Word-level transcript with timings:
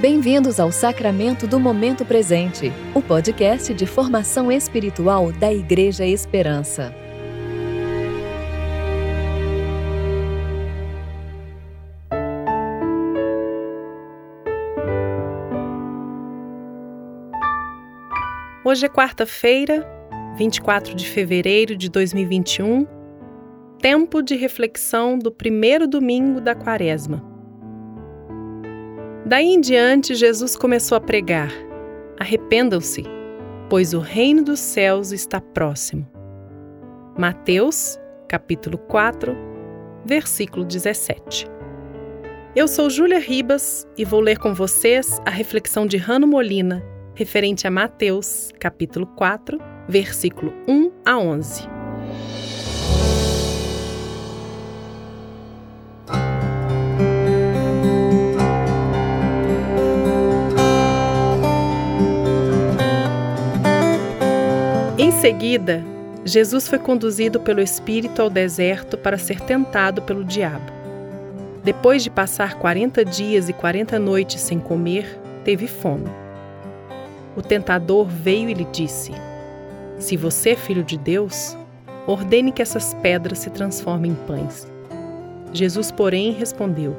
Bem-vindos 0.00 0.58
ao 0.58 0.72
Sacramento 0.72 1.46
do 1.46 1.60
Momento 1.60 2.06
Presente, 2.06 2.72
o 2.94 3.02
podcast 3.02 3.74
de 3.74 3.84
formação 3.84 4.50
espiritual 4.50 5.30
da 5.30 5.52
Igreja 5.52 6.06
Esperança. 6.06 6.94
Hoje 18.64 18.86
é 18.86 18.88
quarta-feira, 18.88 19.86
24 20.38 20.94
de 20.94 21.06
fevereiro 21.06 21.76
de 21.76 21.90
2021, 21.90 22.86
tempo 23.78 24.22
de 24.22 24.34
reflexão 24.34 25.18
do 25.18 25.30
primeiro 25.30 25.86
domingo 25.86 26.40
da 26.40 26.54
quaresma. 26.54 27.39
Daí 29.30 29.46
em 29.46 29.60
diante, 29.60 30.12
Jesus 30.16 30.56
começou 30.56 30.96
a 30.98 31.00
pregar: 31.00 31.52
Arrependam-se, 32.18 33.04
pois 33.68 33.94
o 33.94 34.00
reino 34.00 34.42
dos 34.42 34.58
céus 34.58 35.12
está 35.12 35.40
próximo. 35.40 36.04
Mateus, 37.16 37.96
capítulo 38.28 38.76
4, 38.76 39.32
versículo 40.04 40.64
17. 40.64 41.46
Eu 42.56 42.66
sou 42.66 42.90
Júlia 42.90 43.20
Ribas 43.20 43.86
e 43.96 44.04
vou 44.04 44.20
ler 44.20 44.36
com 44.36 44.52
vocês 44.52 45.20
a 45.24 45.30
reflexão 45.30 45.86
de 45.86 45.96
Rano 45.96 46.26
Molina, 46.26 46.82
referente 47.14 47.68
a 47.68 47.70
Mateus, 47.70 48.50
capítulo 48.58 49.06
4, 49.14 49.60
versículo 49.88 50.52
1 50.66 50.90
a 51.06 51.16
11. 51.16 51.79
Seguida, 65.30 65.84
Jesus 66.24 66.66
foi 66.66 66.78
conduzido 66.80 67.38
pelo 67.38 67.60
Espírito 67.60 68.20
ao 68.20 68.28
deserto 68.28 68.98
para 68.98 69.16
ser 69.16 69.40
tentado 69.40 70.02
pelo 70.02 70.24
diabo. 70.24 70.72
Depois 71.62 72.02
de 72.02 72.10
passar 72.10 72.58
quarenta 72.58 73.04
dias 73.04 73.48
e 73.48 73.52
quarenta 73.52 73.96
noites 73.96 74.40
sem 74.40 74.58
comer, 74.58 75.20
teve 75.44 75.68
fome. 75.68 76.10
O 77.36 77.42
tentador 77.42 78.08
veio 78.08 78.50
e 78.50 78.54
lhe 78.54 78.64
disse: 78.72 79.12
Se 80.00 80.16
você 80.16 80.50
é 80.50 80.56
filho 80.56 80.82
de 80.82 80.98
Deus, 80.98 81.56
ordene 82.08 82.50
que 82.50 82.60
essas 82.60 82.92
pedras 82.94 83.38
se 83.38 83.50
transformem 83.50 84.10
em 84.10 84.26
pães. 84.26 84.66
Jesus, 85.52 85.92
porém, 85.92 86.32
respondeu: 86.32 86.96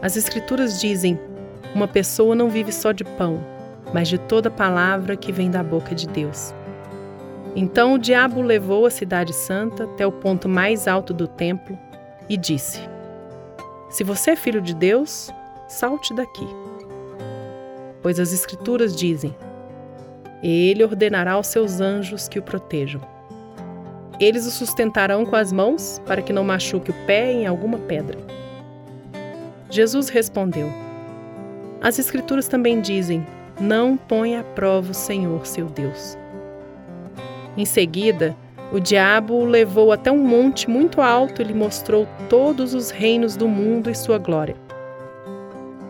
As 0.00 0.16
Escrituras 0.16 0.80
dizem: 0.80 1.20
Uma 1.74 1.86
pessoa 1.86 2.34
não 2.34 2.48
vive 2.48 2.72
só 2.72 2.90
de 2.90 3.04
pão, 3.04 3.38
mas 3.92 4.08
de 4.08 4.16
toda 4.16 4.50
palavra 4.50 5.14
que 5.14 5.30
vem 5.30 5.50
da 5.50 5.62
boca 5.62 5.94
de 5.94 6.08
Deus. 6.08 6.54
Então 7.54 7.94
o 7.94 7.98
diabo 7.98 8.40
levou 8.40 8.86
a 8.86 8.90
cidade 8.90 9.32
santa 9.32 9.84
até 9.84 10.06
o 10.06 10.12
ponto 10.12 10.48
mais 10.48 10.86
alto 10.86 11.12
do 11.12 11.26
templo 11.26 11.76
e 12.28 12.36
disse: 12.36 12.80
Se 13.88 14.04
você 14.04 14.32
é 14.32 14.36
filho 14.36 14.60
de 14.60 14.74
Deus, 14.74 15.30
salte 15.68 16.14
daqui. 16.14 16.46
Pois 18.00 18.20
as 18.20 18.32
Escrituras 18.32 18.94
dizem: 18.94 19.34
Ele 20.42 20.84
ordenará 20.84 21.32
aos 21.32 21.48
seus 21.48 21.80
anjos 21.80 22.28
que 22.28 22.38
o 22.38 22.42
protejam. 22.42 23.00
Eles 24.20 24.46
o 24.46 24.50
sustentarão 24.50 25.24
com 25.24 25.34
as 25.34 25.50
mãos 25.50 26.00
para 26.06 26.22
que 26.22 26.32
não 26.32 26.44
machuque 26.44 26.90
o 26.90 27.06
pé 27.06 27.32
em 27.32 27.46
alguma 27.46 27.78
pedra. 27.78 28.18
Jesus 29.68 30.08
respondeu: 30.08 30.68
As 31.80 31.98
Escrituras 31.98 32.46
também 32.46 32.80
dizem: 32.80 33.26
Não 33.60 33.96
ponha 33.96 34.40
à 34.40 34.44
prova 34.44 34.92
o 34.92 34.94
Senhor 34.94 35.46
seu 35.46 35.66
Deus. 35.66 36.16
Em 37.60 37.66
seguida, 37.66 38.34
o 38.72 38.80
diabo 38.80 39.34
o 39.34 39.44
levou 39.44 39.92
até 39.92 40.10
um 40.10 40.26
monte 40.26 40.70
muito 40.70 41.02
alto 41.02 41.42
e 41.42 41.44
lhe 41.44 41.52
mostrou 41.52 42.08
todos 42.26 42.72
os 42.72 42.88
reinos 42.88 43.36
do 43.36 43.46
mundo 43.46 43.90
e 43.90 43.94
sua 43.94 44.16
glória. 44.16 44.56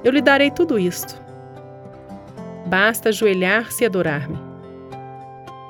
Eu 0.02 0.10
lhe 0.10 0.20
darei 0.20 0.50
tudo 0.50 0.80
isto. 0.80 1.16
Basta 2.66 3.10
ajoelhar-se 3.10 3.84
e 3.84 3.86
adorar-me. 3.86 4.36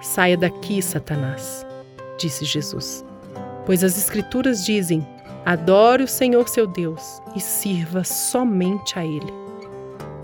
Saia 0.01 0.39
daqui, 0.39 0.81
Satanás, 0.81 1.67
disse 2.19 2.47
Jesus, 2.47 3.05
pois 3.67 3.85
as 3.85 3.99
Escrituras 3.99 4.65
dizem: 4.65 5.07
adore 5.45 6.05
o 6.05 6.09
Senhor 6.09 6.49
seu 6.49 6.67
Deus 6.67 7.21
e 7.37 7.41
sirva 7.41 8.05
somente 8.05 8.99
a 8.99 9.05
Ele. 9.05 9.35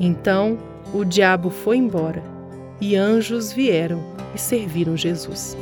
Então 0.00 0.56
o 0.94 1.04
diabo 1.04 1.50
foi 1.50 1.76
embora 1.76 2.35
e 2.80 2.96
anjos 2.96 3.52
vieram 3.52 4.02
e 4.34 4.38
serviram 4.38 4.96
Jesus. 4.96 5.56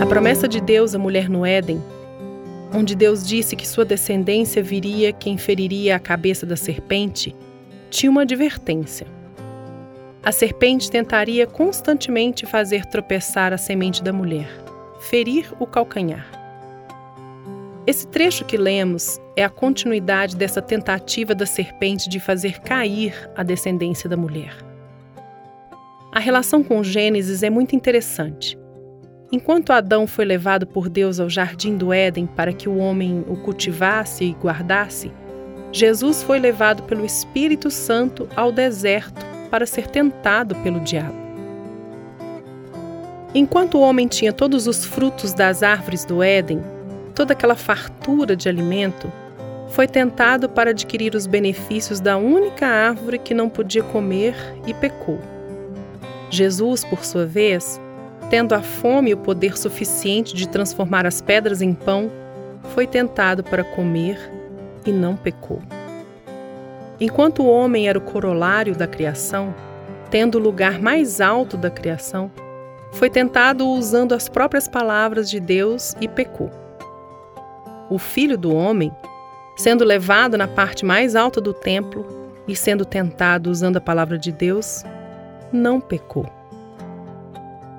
A 0.00 0.06
promessa 0.06 0.48
de 0.48 0.60
Deus 0.60 0.94
à 0.94 0.98
mulher 0.98 1.28
no 1.28 1.46
Éden, 1.46 1.80
onde 2.74 2.94
Deus 2.94 3.26
disse 3.26 3.54
que 3.54 3.68
sua 3.68 3.84
descendência 3.84 4.62
viria 4.62 5.12
quem 5.12 5.38
feriria 5.38 5.96
a 5.96 6.00
cabeça 6.00 6.44
da 6.44 6.56
serpente, 6.56 7.34
tinha 7.90 8.10
uma 8.10 8.22
advertência. 8.22 9.06
A 10.24 10.32
serpente 10.32 10.90
tentaria 10.90 11.46
constantemente 11.46 12.46
fazer 12.46 12.86
tropeçar 12.86 13.52
a 13.52 13.58
semente 13.58 14.02
da 14.02 14.12
mulher, 14.12 14.48
ferir 15.00 15.52
o 15.58 15.66
calcanhar. 15.66 16.41
Esse 17.84 18.06
trecho 18.06 18.44
que 18.44 18.56
lemos 18.56 19.20
é 19.34 19.44
a 19.44 19.50
continuidade 19.50 20.36
dessa 20.36 20.62
tentativa 20.62 21.34
da 21.34 21.44
serpente 21.44 22.08
de 22.08 22.20
fazer 22.20 22.60
cair 22.60 23.12
a 23.34 23.42
descendência 23.42 24.08
da 24.08 24.16
mulher. 24.16 24.56
A 26.12 26.20
relação 26.20 26.62
com 26.62 26.84
Gênesis 26.84 27.42
é 27.42 27.50
muito 27.50 27.74
interessante. 27.74 28.56
Enquanto 29.32 29.72
Adão 29.72 30.06
foi 30.06 30.24
levado 30.24 30.64
por 30.66 30.88
Deus 30.88 31.18
ao 31.18 31.28
jardim 31.28 31.76
do 31.76 31.92
Éden 31.92 32.26
para 32.26 32.52
que 32.52 32.68
o 32.68 32.76
homem 32.76 33.24
o 33.26 33.36
cultivasse 33.36 34.24
e 34.26 34.32
guardasse, 34.32 35.10
Jesus 35.72 36.22
foi 36.22 36.38
levado 36.38 36.82
pelo 36.84 37.04
Espírito 37.04 37.70
Santo 37.70 38.28
ao 38.36 38.52
deserto 38.52 39.24
para 39.50 39.66
ser 39.66 39.88
tentado 39.88 40.54
pelo 40.56 40.80
diabo. 40.80 41.16
Enquanto 43.34 43.78
o 43.78 43.80
homem 43.80 44.06
tinha 44.06 44.32
todos 44.32 44.66
os 44.66 44.84
frutos 44.84 45.32
das 45.32 45.62
árvores 45.62 46.04
do 46.04 46.22
Éden, 46.22 46.60
toda 47.14 47.32
aquela 47.32 47.54
fartura 47.54 48.34
de 48.34 48.48
alimento, 48.48 49.10
foi 49.68 49.86
tentado 49.86 50.48
para 50.48 50.70
adquirir 50.70 51.14
os 51.14 51.26
benefícios 51.26 51.98
da 51.98 52.16
única 52.16 52.66
árvore 52.66 53.18
que 53.18 53.32
não 53.32 53.48
podia 53.48 53.82
comer 53.82 54.34
e 54.66 54.74
pecou. 54.74 55.18
Jesus, 56.28 56.84
por 56.84 57.04
sua 57.04 57.24
vez, 57.24 57.80
tendo 58.28 58.54
a 58.54 58.60
fome 58.60 59.10
e 59.10 59.14
o 59.14 59.18
poder 59.18 59.56
suficiente 59.56 60.34
de 60.34 60.48
transformar 60.48 61.06
as 61.06 61.20
pedras 61.20 61.62
em 61.62 61.72
pão, 61.72 62.10
foi 62.74 62.86
tentado 62.86 63.42
para 63.42 63.64
comer 63.64 64.18
e 64.86 64.92
não 64.92 65.16
pecou. 65.16 65.60
Enquanto 67.00 67.42
o 67.42 67.50
homem 67.50 67.88
era 67.88 67.98
o 67.98 68.02
corolário 68.02 68.76
da 68.76 68.86
criação, 68.86 69.54
tendo 70.10 70.36
o 70.36 70.40
lugar 70.40 70.80
mais 70.80 71.20
alto 71.20 71.56
da 71.56 71.70
criação, 71.70 72.30
foi 72.92 73.08
tentado 73.08 73.66
usando 73.66 74.14
as 74.14 74.28
próprias 74.28 74.68
palavras 74.68 75.30
de 75.30 75.40
Deus 75.40 75.94
e 75.98 76.06
pecou 76.06 76.61
o 77.92 77.98
filho 77.98 78.38
do 78.38 78.54
homem, 78.54 78.90
sendo 79.56 79.84
levado 79.84 80.38
na 80.38 80.48
parte 80.48 80.84
mais 80.84 81.14
alta 81.14 81.40
do 81.40 81.52
templo 81.52 82.06
e 82.48 82.56
sendo 82.56 82.84
tentado 82.84 83.50
usando 83.50 83.76
a 83.76 83.80
palavra 83.80 84.18
de 84.18 84.32
Deus, 84.32 84.82
não 85.52 85.80
pecou. 85.80 86.26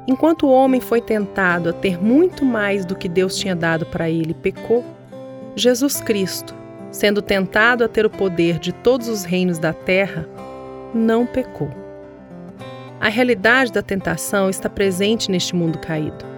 Enquanto 0.07 0.46
o 0.46 0.51
homem 0.51 0.79
foi 0.79 1.01
tentado 1.01 1.69
a 1.69 1.74
ter 1.74 2.01
muito 2.01 2.46
mais 2.46 2.85
do 2.85 2.96
que 2.96 3.09
Deus 3.09 3.38
tinha 3.38 3.56
dado 3.56 3.85
para 3.88 4.09
ele, 4.09 4.34
pecou, 4.34 4.84
Jesus 5.56 6.00
Cristo, 6.00 6.54
sendo 6.92 7.21
tentado 7.21 7.83
a 7.83 7.88
ter 7.88 8.06
o 8.06 8.09
poder 8.09 8.59
de 8.59 8.71
todos 8.71 9.07
os 9.07 9.24
reinos 9.24 9.57
da 9.57 9.74
terra, 9.74 10.27
não 10.94 11.25
pecou. 11.25 11.69
A 13.00 13.09
realidade 13.09 13.71
da 13.71 13.81
tentação 13.81 14.50
está 14.50 14.69
presente 14.69 15.31
neste 15.31 15.56
mundo 15.56 15.80
caído. 15.80 16.32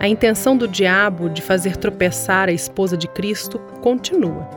A 0.00 0.06
intenção 0.06 0.56
do 0.56 0.68
diabo 0.68 1.28
de 1.28 1.42
fazer 1.42 1.76
tropeçar 1.76 2.48
a 2.48 2.52
esposa 2.52 2.96
de 2.96 3.08
Cristo 3.08 3.58
continua. 3.80 4.48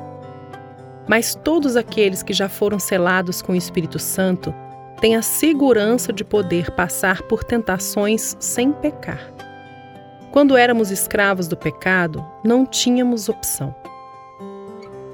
Mas 1.08 1.34
todos 1.34 1.76
aqueles 1.76 2.22
que 2.22 2.32
já 2.32 2.48
foram 2.48 2.78
selados 2.78 3.42
com 3.42 3.54
o 3.54 3.56
Espírito 3.56 3.98
Santo 3.98 4.54
têm 5.00 5.16
a 5.16 5.24
segurança 5.24 6.14
de 6.14 6.24
poder 6.24 6.70
passar 6.72 7.24
por 7.24 7.44
tentações 7.44 8.38
sem 8.40 8.72
pecar. 8.72 9.32
Quando 10.32 10.56
éramos 10.56 10.92
escravos 10.92 11.48
do 11.48 11.58
pecado, 11.58 12.24
não 12.44 12.64
tínhamos 12.64 13.28
opção. 13.28 13.76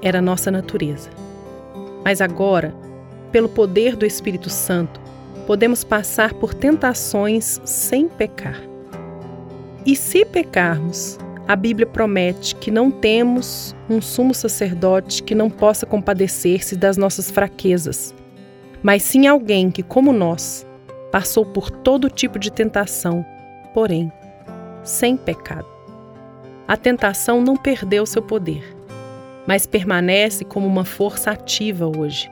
Era 0.02 0.20
nossa 0.20 0.50
natureza. 0.50 1.08
Mas 2.04 2.20
agora, 2.20 2.74
pelo 3.32 3.48
poder 3.48 3.96
do 3.96 4.04
Espírito 4.04 4.50
Santo, 4.50 5.00
podemos 5.46 5.82
passar 5.82 6.34
por 6.34 6.52
tentações 6.52 7.60
sem 7.64 8.08
pecar. 8.08 8.60
E 9.88 9.96
se 9.96 10.22
pecarmos, 10.22 11.18
a 11.46 11.56
Bíblia 11.56 11.86
promete 11.86 12.54
que 12.54 12.70
não 12.70 12.90
temos 12.90 13.74
um 13.88 14.02
sumo 14.02 14.34
sacerdote 14.34 15.22
que 15.22 15.34
não 15.34 15.48
possa 15.48 15.86
compadecer-se 15.86 16.76
das 16.76 16.98
nossas 16.98 17.30
fraquezas, 17.30 18.14
mas 18.82 19.02
sim 19.02 19.26
alguém 19.26 19.70
que, 19.70 19.82
como 19.82 20.12
nós, 20.12 20.66
passou 21.10 21.46
por 21.46 21.70
todo 21.70 22.10
tipo 22.10 22.38
de 22.38 22.52
tentação, 22.52 23.24
porém, 23.72 24.12
sem 24.84 25.16
pecado. 25.16 25.66
A 26.68 26.76
tentação 26.76 27.40
não 27.40 27.56
perdeu 27.56 28.04
seu 28.04 28.20
poder, 28.20 28.76
mas 29.46 29.66
permanece 29.66 30.44
como 30.44 30.66
uma 30.66 30.84
força 30.84 31.30
ativa 31.30 31.86
hoje. 31.86 32.30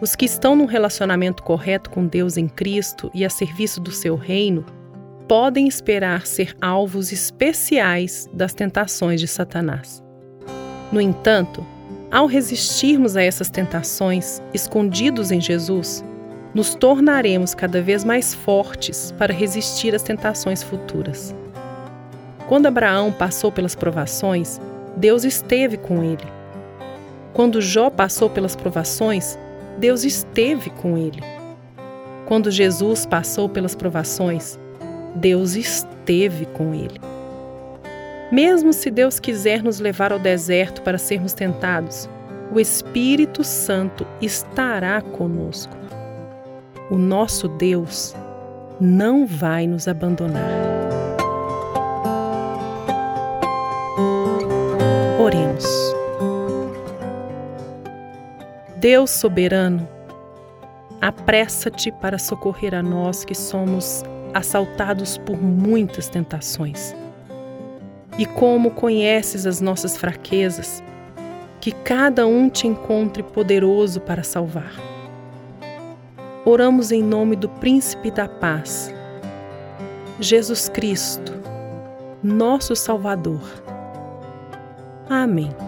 Os 0.00 0.14
que 0.14 0.26
estão 0.26 0.54
num 0.54 0.66
relacionamento 0.66 1.42
correto 1.42 1.90
com 1.90 2.06
Deus 2.06 2.36
em 2.36 2.46
Cristo 2.46 3.10
e 3.12 3.24
a 3.24 3.28
serviço 3.28 3.80
do 3.80 3.90
seu 3.90 4.14
reino 4.14 4.77
podem 5.28 5.68
esperar 5.68 6.26
ser 6.26 6.56
alvos 6.58 7.12
especiais 7.12 8.28
das 8.32 8.54
tentações 8.54 9.20
de 9.20 9.28
Satanás. 9.28 10.02
No 10.90 11.02
entanto, 11.02 11.64
ao 12.10 12.26
resistirmos 12.26 13.14
a 13.14 13.22
essas 13.22 13.50
tentações, 13.50 14.40
escondidos 14.54 15.30
em 15.30 15.38
Jesus, 15.38 16.02
nos 16.54 16.74
tornaremos 16.74 17.54
cada 17.54 17.82
vez 17.82 18.04
mais 18.04 18.32
fortes 18.32 19.12
para 19.18 19.34
resistir 19.34 19.94
às 19.94 20.02
tentações 20.02 20.62
futuras. 20.62 21.34
Quando 22.48 22.64
Abraão 22.64 23.12
passou 23.12 23.52
pelas 23.52 23.74
provações, 23.74 24.58
Deus 24.96 25.24
esteve 25.24 25.76
com 25.76 26.02
ele. 26.02 26.26
Quando 27.34 27.60
Jó 27.60 27.90
passou 27.90 28.30
pelas 28.30 28.56
provações, 28.56 29.38
Deus 29.76 30.04
esteve 30.04 30.70
com 30.70 30.96
ele. 30.96 31.22
Quando 32.24 32.50
Jesus 32.50 33.04
passou 33.04 33.46
pelas 33.46 33.74
provações, 33.74 34.58
Deus 35.14 35.54
esteve 35.54 36.46
com 36.46 36.74
ele. 36.74 37.00
Mesmo 38.30 38.72
se 38.72 38.90
Deus 38.90 39.18
quiser 39.18 39.62
nos 39.62 39.80
levar 39.80 40.12
ao 40.12 40.18
deserto 40.18 40.82
para 40.82 40.98
sermos 40.98 41.32
tentados, 41.32 42.08
o 42.52 42.60
Espírito 42.60 43.42
Santo 43.42 44.06
estará 44.20 45.00
conosco. 45.00 45.76
O 46.90 46.96
nosso 46.96 47.48
Deus 47.48 48.14
não 48.80 49.26
vai 49.26 49.66
nos 49.66 49.88
abandonar. 49.88 50.50
Oremos. 55.18 55.64
Deus 58.76 59.10
soberano, 59.10 59.88
apressa-te 61.00 61.90
para 61.92 62.18
socorrer 62.18 62.74
a 62.74 62.82
nós 62.82 63.24
que 63.24 63.34
somos 63.34 64.02
assaltados 64.34 65.18
por 65.18 65.40
muitas 65.40 66.08
tentações. 66.08 66.94
E 68.18 68.26
como 68.26 68.72
conheces 68.72 69.46
as 69.46 69.60
nossas 69.60 69.96
fraquezas, 69.96 70.82
que 71.60 71.72
cada 71.72 72.26
um 72.26 72.48
te 72.48 72.66
encontre 72.66 73.22
poderoso 73.22 74.00
para 74.00 74.22
salvar. 74.22 74.72
Oramos 76.44 76.90
em 76.90 77.02
nome 77.02 77.36
do 77.36 77.48
Príncipe 77.48 78.10
da 78.10 78.28
Paz, 78.28 78.92
Jesus 80.18 80.68
Cristo, 80.68 81.32
nosso 82.22 82.74
Salvador. 82.74 83.42
Amém. 85.08 85.67